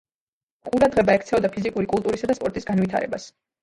ყურადღება 0.69 1.15
ექცეოდა 1.19 1.53
ფიზიკური 1.59 1.93
კულტურისა 1.95 2.35
და 2.35 2.41
სპორტის 2.43 2.71
განვითარებას. 2.75 3.35